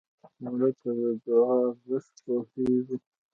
[0.43, 2.95] مړه ته د دعا ارزښت پوهېږو